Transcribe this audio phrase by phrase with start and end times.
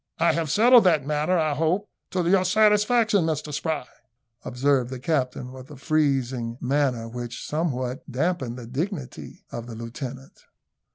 [0.17, 3.85] I have settled that matter, I hope, to your satisfaction, Mr Spry,"
[4.43, 10.45] observed the captain, with a freezing manner, which somewhat damped the dignity of the lieutenant.